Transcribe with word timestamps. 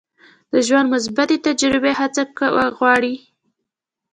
د 0.51 0.53
ژوند 0.67 0.87
مثبتې 0.93 1.35
تجربې 1.47 1.93
هڅه 1.99 2.23
غواړي. 2.77 3.15